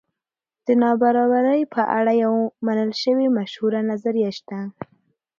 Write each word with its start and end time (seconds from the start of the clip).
د 0.65 0.67
نابرابرۍ 0.81 1.61
په 1.73 1.81
اړه 1.97 2.11
یوه 2.23 2.41
منل 2.67 2.91
شوې 3.01 3.27
مشهوره 3.37 3.79
نظریه 3.91 4.31
شته. 4.37 4.59